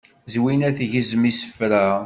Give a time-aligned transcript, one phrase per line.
[0.33, 1.85] Zwina tgezzem isefra.